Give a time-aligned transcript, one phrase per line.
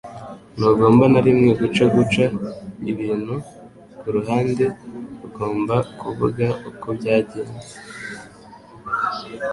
[0.57, 2.25] Ntugomba na rimwe guca guca
[2.91, 3.35] ibintu
[3.99, 4.65] kuruhande
[5.25, 7.67] ugomba kuvuga uko byagenze